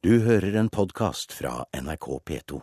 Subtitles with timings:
[0.00, 2.58] Du hører en podkast fra NRK P2.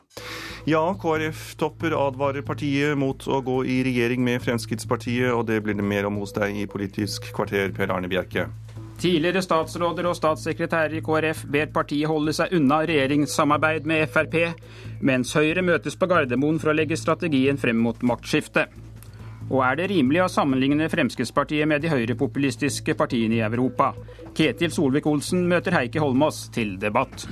[0.65, 5.85] Ja, KrF-topper advarer partiet mot å gå i regjering med Fremskrittspartiet, og det blir det
[5.85, 8.47] mer om hos deg i Politisk kvarter, Per Arne Bjerke.
[8.97, 14.39] Tidligere statsråder og statssekretærer i KrF ber partiet holde seg unna regjeringssamarbeid med Frp,
[15.05, 18.73] mens Høyre møtes på Gardermoen for å legge strategien frem mot maktskiftet.
[19.47, 23.93] Og er det rimelig å sammenligne Fremskrittspartiet med de høyrepopulistiske partiene i Europa?
[24.35, 27.23] Ketil Solvik-Olsen møter Heikki Holmås til debatt.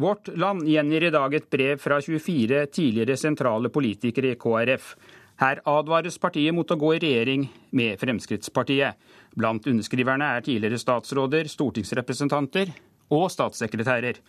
[0.00, 4.94] Vårt Land gjengir i dag et brev fra 24 tidligere sentrale politikere i KrF.
[5.40, 8.96] Her advares partiet mot å gå i regjering med Fremskrittspartiet.
[9.36, 12.72] Blant underskriverne er tidligere statsråder, stortingsrepresentanter
[13.16, 14.20] og statssekretærer.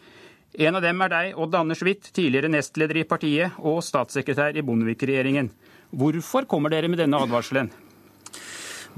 [0.59, 4.63] En av dem er deg, Odd Anders Witt, tidligere nestleder i partiet og statssekretær i
[4.67, 5.47] Bondevik-regjeringen.
[5.95, 7.71] Hvorfor kommer dere med denne advarselen?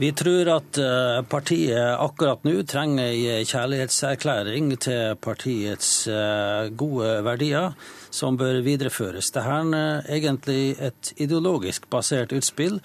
[0.01, 7.75] Vi tror at eh, partiet akkurat nå trenger en kjærlighetserklæring til partiets eh, gode verdier,
[8.09, 9.29] som bør videreføres.
[9.35, 12.79] Dette er egentlig et ideologisk basert utspill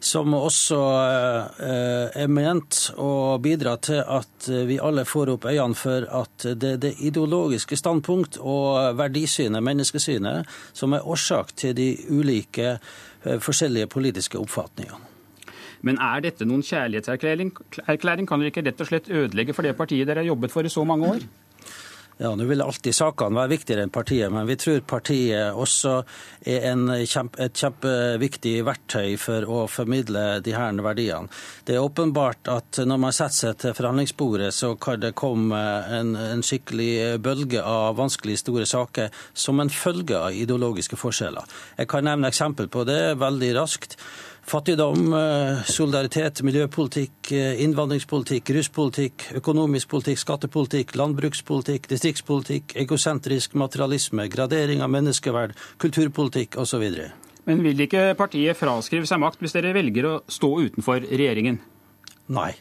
[0.00, 0.78] som også
[1.64, 6.72] eh, er ment å bidra til at vi alle får opp øynene for at det
[6.76, 13.90] er det ideologiske standpunkt og verdisynet, menneskesynet, som er årsak til de ulike eh, forskjellige
[13.90, 15.04] politiske oppfatningene.
[15.86, 17.52] Men er dette noen kjærlighetserklæring?
[17.54, 20.72] Kan dere ikke rett og slett ødelegge for det partiet dere har jobbet for i
[20.72, 21.26] så mange år?
[22.18, 26.00] Ja, Nå vil alltid sakene være viktigere enn partiet, men vi tror partiet også
[26.50, 31.30] er kjempe, et kjempeviktig verktøy for å formidle de her verdiene.
[31.62, 35.60] Det er åpenbart at når man setter seg til forhandlingsbordet, så kan det komme
[35.94, 41.46] en, en skikkelig bølge av vanskelige store saker som en følge av ideologiske forskjeller.
[41.78, 43.94] Jeg kan nevne eksempel på det veldig raskt.
[44.48, 54.80] Fattigdom, eh, solidaritet, miljøpolitikk, eh, innvandringspolitikk, ruspolitikk, økonomisk politikk, skattepolitikk, landbrukspolitikk, distriktspolitikk, egosentrisk materialisme, gradering
[54.80, 57.12] av menneskeverd, kulturpolitikk osv.
[57.44, 61.60] Men vil ikke partiet fraskrive seg makt hvis dere velger å stå utenfor regjeringen?
[62.28, 62.54] Nei.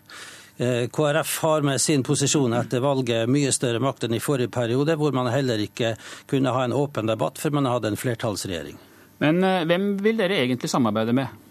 [0.60, 4.98] Eh, KrF har med sin posisjon etter valget mye større makt enn i forrige periode,
[4.98, 5.96] hvor man heller ikke
[6.28, 8.76] kunne ha en åpen debatt, for man hadde en flertallsregjering.
[9.20, 11.47] Men hvem vil dere egentlig samarbeide med?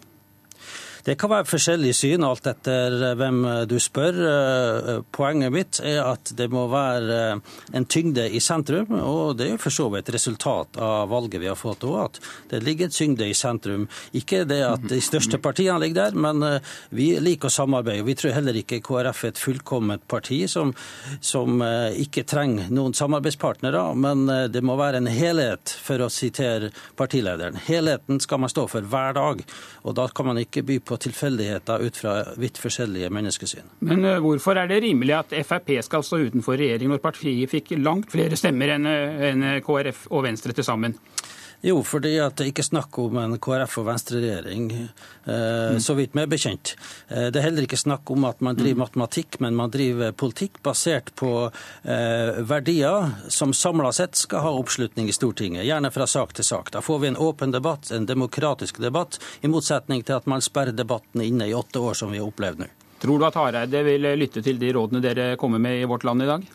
[1.07, 4.17] Det kan være forskjellige syn alt etter eh, hvem eh, du spør.
[4.27, 7.37] Eh, poenget mitt er at det må være
[7.77, 11.55] en tyngde i sentrum, og det er for så vidt resultat av valget vi har
[11.55, 12.19] fått òg, at
[12.51, 13.85] det ligger en tyngde i sentrum.
[14.19, 16.43] Ikke det at de største partiene ligger der, men
[16.91, 18.03] vi liker å samarbeide.
[18.07, 20.73] Vi tror heller ikke KrF er et fullkomment parti som,
[21.23, 21.63] som
[21.95, 27.59] ikke trenger noen samarbeidspartnere, men det må være en helhet, for å sitere partilederen.
[27.67, 29.43] Helheten skal man stå for hver dag,
[29.87, 33.73] og da kan man ikke by på tilfeldigheter ut fra vidt forskjellige menneskesyn.
[33.87, 37.75] Men eh, hvorfor er det rimelig at Frp skal stå utenfor regjering når partiet fikk
[37.81, 40.97] langt flere stemmer enn eh, KrF og Venstre til sammen?
[41.65, 44.67] Jo, fordi at det ikke er snakk om en KrF- og Venstre-regjering,
[45.25, 46.75] eh, så vidt meg bekjent.
[47.09, 50.61] Eh, det er heller ikke snakk om at man driver matematikk, men man driver politikk
[50.61, 56.37] basert på eh, verdier som samla sett skal ha oppslutning i Stortinget, gjerne fra sak
[56.37, 56.71] til sak.
[56.77, 60.77] Da får vi en åpen debatt, en demokratisk debatt, i motsetning til at man sperrer
[60.77, 62.69] debatten inne i åtte år, som vi har opplevd nå.
[63.01, 66.21] Tror du at Hareide vil lytte til de rådene dere kommer med i Vårt Land
[66.21, 66.45] i dag?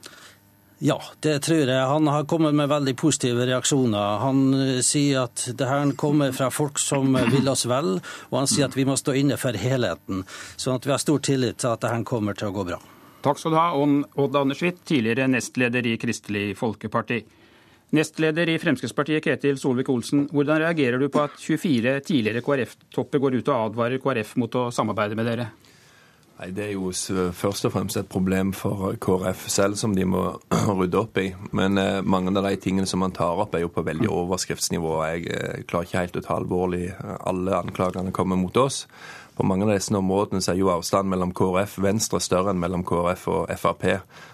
[0.83, 1.87] Ja, det tror jeg.
[1.87, 4.17] Han har kommet med veldig positive reaksjoner.
[4.19, 8.51] Han eh, sier at det her kommer fra folk som vil oss vel, og han
[8.51, 10.25] sier at vi må stå inne for helheten.
[10.59, 12.81] Sånn at vi har stor tillit til at det her kommer til å gå bra.
[13.23, 13.69] Takk skal du ha,
[14.25, 17.21] Odd Anders Hvitt, tidligere nestleder i Kristelig Folkeparti.
[17.95, 20.33] Nestleder i Fremskrittspartiet, Ketil Solvik-Olsen.
[20.35, 24.71] Hvordan reagerer du på at 24 tidligere KrF-topper går ut og advarer KrF mot å
[24.75, 25.53] samarbeide med dere?
[26.43, 26.89] Nei, Det er jo
[27.39, 30.25] først og fremst et problem for KrF selv som de må
[30.79, 31.29] rydde opp i.
[31.55, 34.97] Men eh, mange av de tingene som man tar opp, er jo på veldig overskriftsnivå.
[35.07, 38.89] Jeg eh, klarer ikke helt å ta alvorlig eh, alle anklagene kommer mot oss.
[39.39, 42.83] På mange av disse områdene så er jo avstanden mellom KrF Venstre større enn mellom
[42.91, 43.87] KrF og Frp.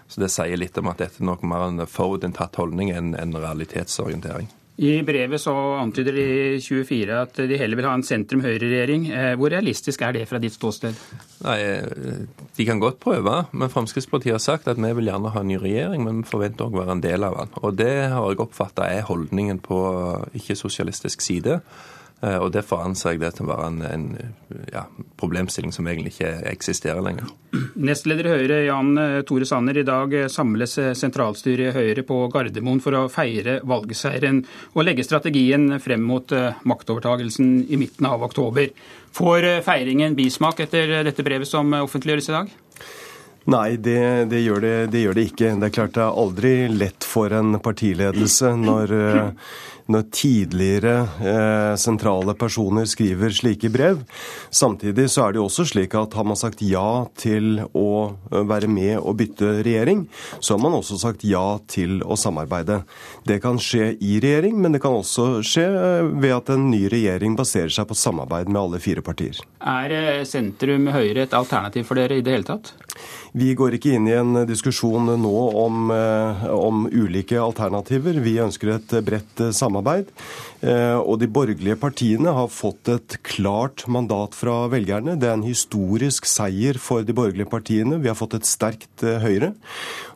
[0.08, 3.36] Så det sier litt om at dette er nok mer en forutinntatt holdning enn en
[3.36, 4.48] realitetsorientering.
[4.78, 6.24] I brevet så antyder de
[6.62, 9.08] 24 at de heller vil ha en sentrum-høyre-regjering.
[9.10, 10.94] Eh, hvor realistisk er det fra ditt ståsted?
[11.42, 12.20] Nei, eh,
[12.56, 15.58] De kan godt prøve, men Fremskrittspartiet har sagt at vi vil gjerne ha en ny
[15.58, 17.48] regjering, men vi forventer òg å være en del av den.
[17.62, 19.78] Og Det har jeg oppfatta er holdningen på
[20.38, 21.60] ikke-sosialistisk side.
[22.20, 24.06] Eh, og Derfor anser jeg det til å være en, en
[24.72, 24.84] ja,
[25.20, 27.30] problemstilling som egentlig ikke eksisterer lenger.
[27.78, 32.82] Nestleder i Høyre Jan eh, Tore Sanner, i dag samles sentralstyret i Høyre på Gardermoen
[32.82, 34.42] for å feire valgseieren
[34.74, 36.32] og legge strategien frem mot
[36.68, 38.72] maktovertagelsen i midten av oktober.
[39.14, 42.50] Får feiringen bismak etter dette brevet som offentliggjøres i dag?
[43.48, 45.54] Nei, det, det, gjør det, det, gjør det, ikke.
[45.56, 48.92] Det er klart det er aldri lett for en partiledelse når
[49.88, 54.02] når tidligere eh, sentrale personer skriver slike brev.
[54.50, 57.88] Samtidig så er det jo også slik at har man sagt ja til å
[58.28, 60.04] eh, være med og bytte regjering,
[60.40, 62.82] så har man også sagt ja til å samarbeide.
[63.28, 66.84] Det kan skje i regjering, men det kan også skje eh, ved at en ny
[66.92, 69.40] regjering baserer seg på samarbeid med alle fire partier.
[69.64, 72.74] Er eh, sentrum Høyre et alternativ for dere i det hele tatt?
[73.38, 78.18] Vi går ikke inn i en diskusjon nå om, om ulike alternativer.
[78.24, 80.10] Vi ønsker et bredt samarbeid.
[80.58, 85.14] Eh, og de borgerlige partiene har fått et klart mandat fra velgerne.
[85.20, 88.00] Det er en historisk seier for de borgerlige partiene.
[88.02, 89.52] Vi har fått et sterkt eh, Høyre.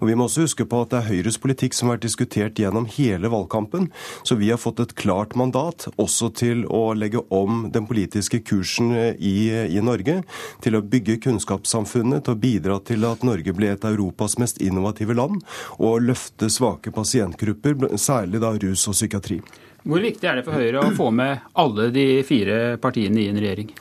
[0.00, 2.58] Og vi må også huske på at det er Høyres politikk som har vært diskutert
[2.58, 3.92] gjennom hele valgkampen.
[4.26, 8.90] Så vi har fått et klart mandat også til å legge om den politiske kursen
[8.98, 9.36] eh, i,
[9.78, 10.24] i Norge.
[10.64, 14.62] Til å bygge kunnskapssamfunnet, til å bidra til at Norge ble et av Europas mest
[14.64, 15.42] innovative land.
[15.76, 19.42] Og løfte svake pasientgrupper, særlig da rus og psykiatri.
[19.84, 23.40] Hvor viktig er det for Høyre å få med alle de fire partiene i en
[23.42, 23.72] regjering?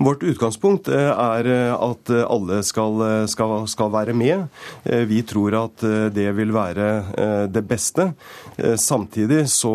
[0.00, 4.46] Vårt utgangspunkt eh, er eh, at eh, alle skal, skal, skal, være med.
[5.10, 5.82] Vi tror at
[6.14, 6.86] det vil være
[7.50, 8.06] det beste.
[8.80, 9.72] Samtidig så,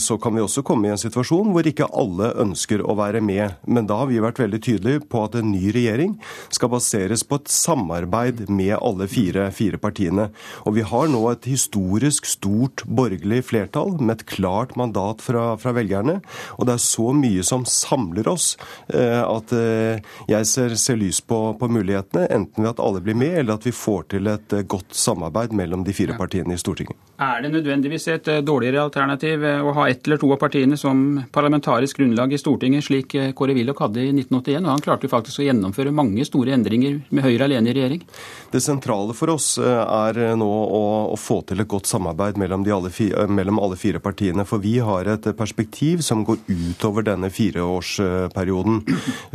[0.00, 3.58] så, kan vi også komme i en situasjon hvor ikke alle ønsker å være med.
[3.66, 6.14] Men da har vi vært veldig tydelige på at en ny regjering
[6.52, 10.28] skal baseres på et samarbeid med alle fire, fire partiene.
[10.64, 15.74] Og vi har nå et historisk stort borgerlig flertall med et klart mandat fra, fra
[15.76, 16.20] velgerne.
[16.58, 18.54] Og det er så mye som samler oss
[18.90, 20.00] at Eh,
[20.30, 23.66] jeg ser, ser lys på, på, mulighetene, enten ved at alle blir med, eller at
[23.66, 26.98] vi får til et eh, godt samarbeid mellom de fire partiene i Stortinget.
[27.20, 31.20] Er det nødvendigvis et eh, dårligere alternativ å ha ett eller to av partiene som
[31.32, 34.64] parlamentarisk grunnlag i Stortinget, slik Kåre Willoch hadde i 1981?
[34.64, 38.04] og Han klarte jo faktisk å gjennomføre mange store endringer med Høyre alene i regjering.
[38.50, 40.82] Det sentrale for oss er nå å,
[41.12, 44.46] å få til et godt samarbeid mellom, alle fire, mellom alle fire partiene.
[44.48, 48.82] For vi har et perspektiv som går utover denne fireårsperioden.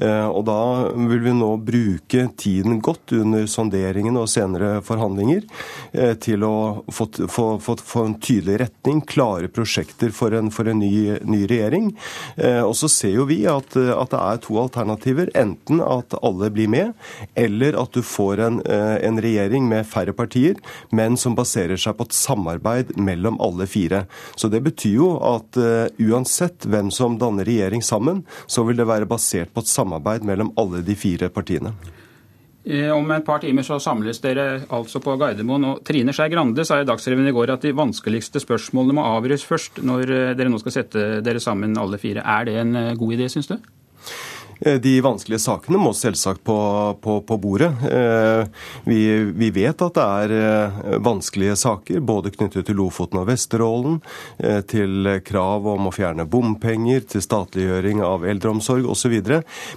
[0.06, 0.60] Eh, og da
[1.10, 5.46] vil vi nå bruke tiden godt under sonderingen og senere forhandlinger
[5.94, 6.56] eh, til å
[6.94, 11.44] få, få, få, få en tydelig retning, klare prosjekter for en, for en ny, ny,
[11.50, 11.92] regjering.
[12.36, 15.32] Eh, og så ser jo vi at, at, det er to alternativer.
[15.38, 16.94] Enten at alle blir med,
[17.40, 20.60] eller at du får en, en regjering med færre partier,
[20.96, 24.06] men som baserer seg på et samarbeid mellom alle fire.
[24.40, 25.58] Så det betyr jo at
[26.02, 30.24] uansett hvem som danner regjering sammen, så vil det være basert på et samarbeid samarbeid
[30.24, 31.74] mellom alle de fire partiene.
[32.66, 35.66] Eh, om et par timer så samles dere altså på Gardermoen.
[35.66, 39.46] og Trine Skei Grande sa i Dagsrevyen i går at de vanskeligste spørsmålene må avgjøres
[39.46, 42.24] først når eh, dere nå skal sette dere sammen alle fire.
[42.26, 43.60] Er det en eh, god idé, syns du?
[44.60, 46.56] Eh, de vanskelige sakene må selvsagt på,
[47.02, 47.72] på, på bordet.
[47.92, 48.46] Eh,
[48.88, 49.00] vi,
[49.36, 54.00] vi, vet at det er eh, vanskelige saker, både knyttet til Lofoten og Vesterålen,
[54.70, 59.14] til krav om å fjerne bompenger, til statliggjøring av eldreomsorg osv.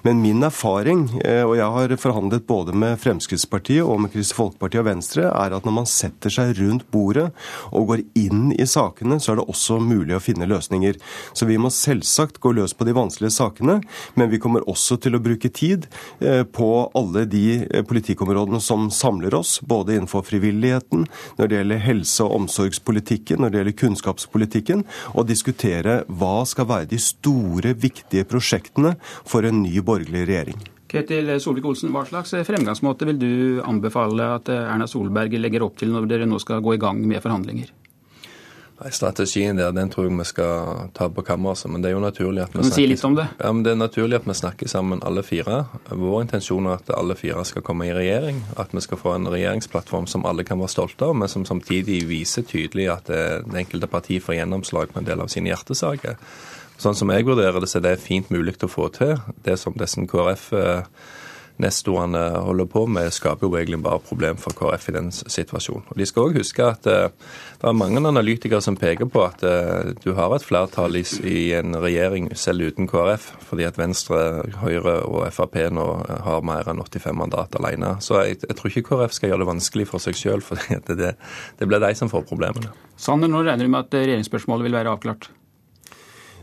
[0.05, 1.05] Men min erfaring,
[1.47, 5.67] og jeg har forhandlet både med Fremskrittspartiet og med Kristelig Folkeparti og Venstre, er at
[5.67, 7.29] når man setter seg rundt bordet
[7.71, 10.99] og går inn i sakene, så er det også mulig å finne løsninger.
[11.33, 13.79] Så vi må selvsagt gå løs på de vanskelige sakene,
[14.19, 15.89] men vi kommer også til å bruke tid
[16.21, 16.69] eh, på
[16.99, 21.07] alle de eh, politikkområdene som samler oss, både innenfor frivilligheten,
[21.39, 26.91] når det gjelder helse- og omsorgspolitikken, når det gjelder kunnskapspolitikken, og diskutere hva skal være
[26.93, 28.97] de store, viktige prosjektene
[29.29, 30.67] for en ny borgerlig regjering.
[30.89, 36.09] Ketil Solvik-Olsen, Hva slags fremgangsmåte vil du anbefale at Erna Solberg legger opp til når
[36.09, 37.75] dere nå skal gå i gang med forhandlinger?
[38.95, 41.71] Strategien der den tror jeg vi skal ta på kammerset.
[41.71, 43.27] Men det er jo naturlig at vi snakker, si litt om det?
[43.41, 45.65] Ja, men det er naturlig at vi snakker sammen alle fire.
[45.91, 48.45] Vår intensjon er at alle fire skal komme i regjering.
[48.57, 52.05] At vi skal få en regjeringsplattform som alle kan være stolte av, men som samtidig
[52.07, 56.21] viser tydelig at det enkelte parti får gjennomslag på en del av sine hjertesaker.
[56.79, 59.17] Sånn som jeg vurderer det, så er det fint mulig å få til.
[59.43, 60.85] Det som dessen KrF eh,
[61.63, 65.87] nestorene holder på med, skaper jo egentlig bare problem for KrF i den situasjonen.
[65.91, 67.09] Og De skal òg huske at uh,
[67.59, 71.05] det er mange analytikere som peker på at uh, du har et flertall i,
[71.59, 75.87] en regjering selv uten KrF, fordi at Venstre, Høyre og Frp nå
[76.27, 77.97] har mer enn 85 mandat alene.
[78.05, 80.99] Så jeg, jeg tror ikke KrF skal gjøre det vanskelig for seg sjøl, for det,
[80.99, 81.15] det,
[81.59, 82.71] det blir de som får problemene.
[82.99, 85.31] Sanner, nå regner du med at regjeringsspørsmålet vil være avklart?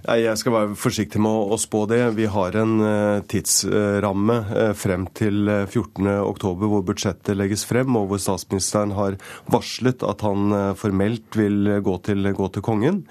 [0.05, 1.97] Nei, Jeg skal være forsiktig med å spå det.
[2.13, 8.21] Vi har en eh, tidsramme eh, frem til 14.10 hvor budsjettet legges frem, og hvor
[8.21, 9.17] statsministeren har
[9.50, 13.01] varslet at han formelt vil gå til, gå til kongen.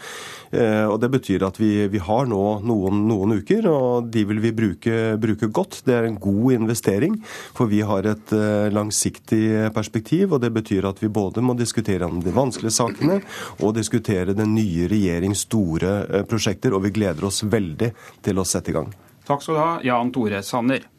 [0.55, 4.53] Og Det betyr at vi, vi har nå noen, noen, uker, og de vil vi
[4.55, 5.81] bruke, bruke, godt.
[5.87, 7.17] Det er en god investering,
[7.57, 8.35] for vi har et
[8.71, 10.37] langsiktig perspektiv.
[10.37, 13.19] og Det betyr at vi både må diskutere om de vanskelige sakene
[13.59, 16.77] og diskutere den nye regjerings store prosjekter.
[16.77, 17.93] og vi gleder oss veldig
[18.25, 18.91] til å sette i gang.
[19.25, 20.91] Takk skal du ha, Jan Tore Sanner.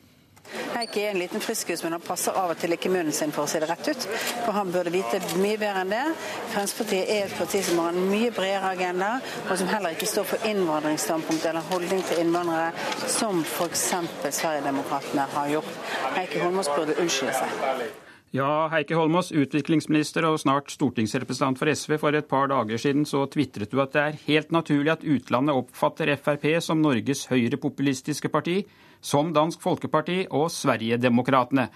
[0.76, 3.46] Heikki er en liten friskus, men han passer av og til ikke munnen sin, for
[3.46, 4.06] å si det rett ut.
[4.46, 6.04] For han burde vite mye bedre enn det.
[6.54, 9.12] Fremskrittspartiet er et parti som har en mye bredere agenda,
[9.48, 12.72] og som heller ikke står for innvandringsstandpunkt eller holdning til innvandrere,
[13.18, 13.86] som f.eks.
[14.30, 15.78] Sverigedemokraterna har gjort.
[16.20, 18.05] Heikki Holmås burde unnskylde seg.
[18.36, 21.94] Ja, Heikki Holmås, utviklingsminister og snart stortingsrepresentant for SV.
[22.02, 25.56] For et par dager siden så tvitret du at det er helt naturlig at utlandet
[25.56, 28.58] oppfatter Frp som Norges høyrepopulistiske parti,
[29.00, 31.70] som Dansk Folkeparti og Sverigedemokraterna.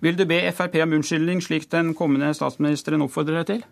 [0.00, 3.62] Vil du be Frp om unnskyldning, slik den kommende statsministeren oppfordrer deg til?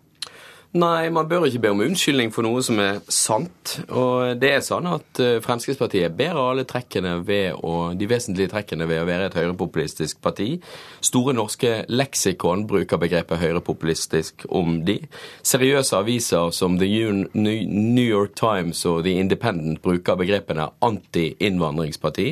[0.77, 3.79] Nei, man bør ikke be om unnskyldning for noe som er sant.
[3.89, 8.87] Og det er sånn at Fremskrittspartiet Fremskrittspartiet bærer alle trekkene ved å, de vesentlige trekkene
[8.89, 10.59] ved å være et høyrepopulistisk parti.
[11.05, 14.99] Store norske leksikon bruker begrepet høyrepopulistisk om de.
[15.47, 16.89] Seriøse aviser som The
[17.33, 22.29] New York Times og The Independent bruker begrepene anti-innvandringsparti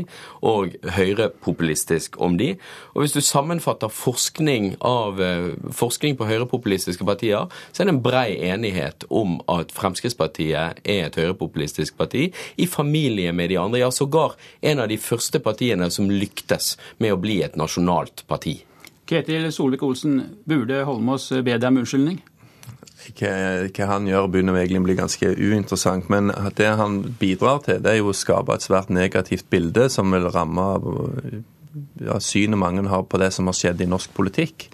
[0.46, 2.54] og høyrepopulistisk om de.
[2.94, 8.04] Og hvis du sammenfatter forskning, av, eh, forskning på høyrepopulistiske partier, så er det en
[8.04, 13.78] brei brei enighet om at Fremskrittspartiet er et høyrepopulistisk parti, i familie med de andre.
[13.78, 18.62] Ja, sågar en av de første partiene som lyktes med å bli et nasjonalt parti.
[19.06, 22.22] Ketil Solvik-Olsen, burde Holmås be deg om unnskyldning?
[23.06, 23.30] Hva,
[23.70, 26.08] hva, han gjør, begynner egentlig å bli ganske uinteressant.
[26.10, 30.10] Men det han bidrar til, det er jo å skape et svært negativt bilde som
[30.10, 30.66] vil ramme
[32.02, 34.66] ja, synet mange har på det som har skjedd i norsk politikk.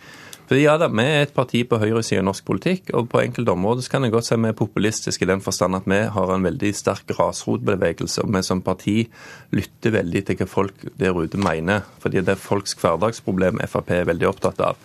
[0.53, 3.87] Ja da, Vi er et parti på høyresiden i norsk politikk, og på enkelte områder
[3.89, 6.75] kan jeg godt si vi er populistiske i den forstand at vi har en veldig
[6.77, 8.21] sterk grasrotbevegelse.
[8.21, 9.09] og Vi som parti
[9.51, 11.83] lytter veldig til hva folk der ute mener.
[11.99, 14.77] fordi det er folks hverdagsproblem Frp er veldig opptatt av.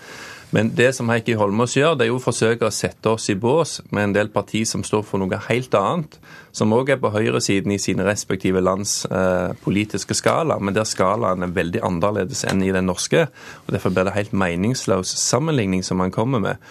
[0.55, 3.35] Men det som Heikki Holmås gjør, det er jo å forsøke å sette oss i
[3.35, 6.15] bås med en del parti som står for noe helt annet,
[6.55, 11.43] som òg er på høyresiden i sine respektive lands eh, politiske skala, men der skalaen
[11.43, 13.27] er veldig annerledes enn i den norske.
[13.65, 16.63] og Derfor blir det helt meningsløs sammenligning som han kommer med.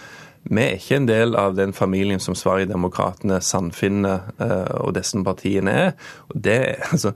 [0.47, 5.73] Vi er ikke en del av den familien som Sverigedemokraterna, Sandfinnet eh, og disse partiene
[5.85, 5.95] er.
[6.31, 6.59] Og det,
[6.93, 7.11] altså,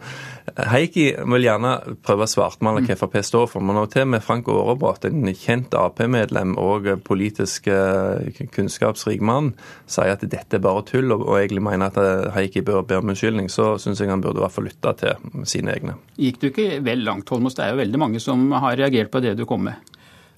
[0.71, 1.73] Heikki vil gjerne
[2.05, 6.55] prøve å svartmale hva Frp står for, men til med Frank Aarebrot, en kjent Ap-medlem
[6.61, 9.53] og politisk eh, kunnskapsrik mann,
[9.89, 13.13] sier at dette er bare tull, og egentlig mener at eh, Heikki bør be om
[13.13, 15.97] unnskyldning, så syns jeg han burde i hvert fall lytte til sine egne.
[16.19, 17.57] Gikk du ikke vel langt, Holmås?
[17.57, 19.91] Det er jo veldig mange som har reagert på det du kom med.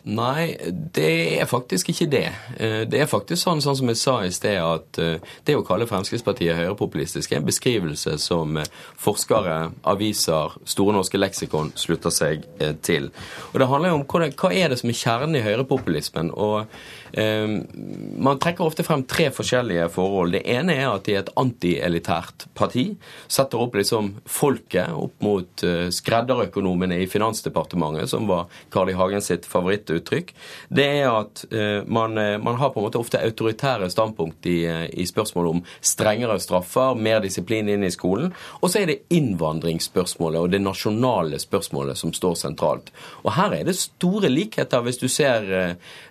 [0.04, 0.58] Nei,
[0.96, 2.26] det er faktisk ikke det.
[2.60, 5.64] Eh, det er faktisk sånn, sånn som jeg sa i sted, at eh, det å
[5.64, 8.68] kalle Fremskrittspartiet høyrepopulistisk er en beskrivelse som eh,
[9.00, 12.44] forskere, aviser, Store norske leksikon slutter seg
[12.84, 13.10] til.
[13.54, 16.34] Og Det handler jo om hva, er det som er kjernen i høyrepopulismen.
[16.36, 16.68] og
[17.14, 20.34] man trekker ofte frem tre forskjellige forhold.
[20.34, 22.86] Det ene er at de er et antielitært parti.
[23.32, 28.98] Setter opp liksom folket opp mot eh, skredderøkonomene i Finansdepartementet, som var Carl I.
[28.98, 30.34] Hagen sitt favorittuttrykk.
[30.74, 34.60] Det er at eh, man, eh, man, har på en måte ofte autoritære standpunkt i,
[34.94, 38.34] i spørsmålet om strengere straffer, mer disiplin inn i skolen.
[38.62, 42.94] Og så er det innvandringsspørsmålet og det nasjonale spørsmålet som står sentralt.
[43.24, 45.46] Og her er det store likheter, hvis du ser,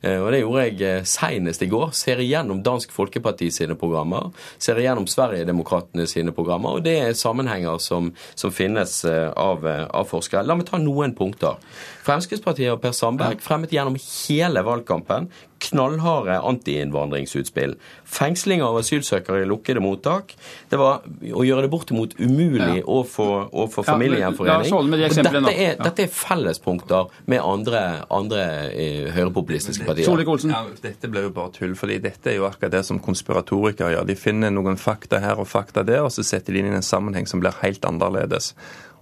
[0.03, 4.31] og det gjorde jeg senest i går ser igjennom Dansk Folkeparti sine programmer,
[4.63, 9.85] ser igjennom Sverigedemokraterna sine programmer, og det er sammenhenger som, som finnes eh, av, eh,
[9.89, 10.45] av, forskere.
[10.47, 11.61] La meg ta noen punkter.
[12.07, 15.31] Fremskrittspartiet og Per Sandberg fremmet gjennom hele valgkampen
[15.63, 17.77] knallharde antiinnvandringsutspill.
[18.05, 20.35] Fengsling av asylsøkere i lukkede mottak.
[20.71, 22.87] Det var å gjøre det bortimot umulig ja.
[22.87, 24.69] å få, å få familiegjenforening.
[24.73, 30.09] Ja, de dette, er, dette er fellespunkter med andre, andre eh, høyrepopulistiske partier.
[30.53, 31.77] Ja, dette blir jo bare tull.
[31.79, 34.09] fordi dette er jo akkurat det som konspiratorikere gjør.
[34.09, 36.87] De finner noen fakta her og fakta der, og så setter de inn i en
[36.87, 38.53] sammenheng som blir helt annerledes.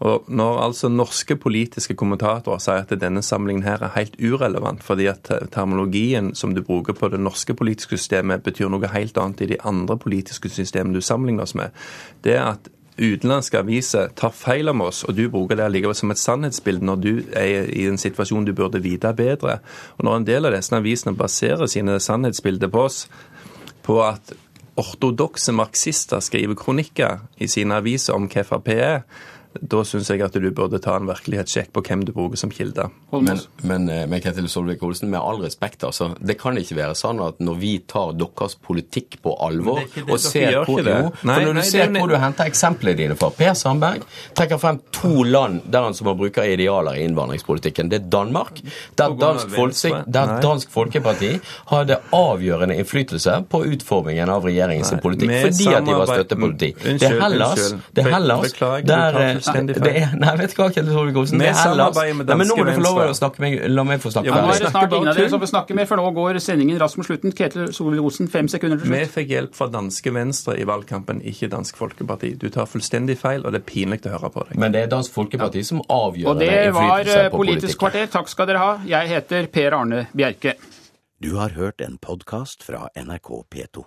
[0.01, 5.07] Og Når altså norske politiske kommentatorer sier at denne samlingen her er helt urelevant, fordi
[5.13, 9.51] at terminologien som du bruker på det norske politiske systemet, betyr noe helt annet i
[9.53, 11.77] de andre politiske systemene du sammenligner oss med,
[12.25, 16.13] det er at utenlandske aviser tar feil om oss, og du bruker det allikevel som
[16.13, 19.59] et sannhetsbilde når du er i en situasjon du burde vite bedre.
[19.99, 23.05] Og Når en del av disse avisene baserer sine sannhetsbilder på oss,
[23.85, 24.33] på at
[24.81, 29.03] ortodokse marxister skriver kronikker i sine aviser om hva Frp er,
[29.59, 32.85] da syns jeg at du burde ta en virkelighetssjekk på hvem du bruker som kilde.
[33.11, 36.13] Men, men, eh, men Ketil Solvik-Olsen, med all respekt, altså.
[36.23, 40.61] Det kan ikke være sånn at når vi tar deres politikk på alvor og ser
[40.65, 43.17] hvor, jo, Nei, for Når nei, du ser det er- hvor du henter eksemplene dine
[43.19, 44.05] fra Per Sandberg
[44.39, 47.91] trekker frem to land der han som har bruker idealer i innvandringspolitikken.
[47.91, 48.63] Det er Danmark,
[48.97, 49.49] der Dansk?
[49.49, 51.41] Folksik- der Dansk Folkeparti
[51.73, 56.73] hadde avgjørende innflytelse på utformingen av regjeringens Nei, politikk fordi at de var støttepoliti.
[57.01, 58.53] Det er Hellas, det er Hellas
[58.85, 59.87] der fullstendig feil.
[59.89, 61.43] det er, Nei, vet du hva, Ketil Solvik-Olsen?
[61.43, 61.97] Det er Hellas.
[61.97, 64.31] med Nei, men nå må du få lov å snakke meg, la meg få snakke
[64.31, 66.41] Ja, Nå er det snart ingen av dere som vil snakke mer, for nå går
[66.45, 67.35] sendingen raskt mot slutten.
[67.37, 68.97] Ketil Solvik-Olsen, fem sekunder til slutt.
[68.97, 72.35] Vi fikk hjelp fra danske Venstre i valgkampen, ikke Dansk Folkeparti.
[72.41, 74.59] Du tar fullstendig feil, og det er pinlig å høre på deg.
[74.61, 78.11] Men det er Dansk Folkeparti som avgjør Og det var Politisk kvarter.
[78.11, 78.75] Takk skal dere ha.
[78.87, 80.57] Jeg heter Per Arne Bjerke.
[81.21, 83.85] Du har hørt en podkast fra NRK P2.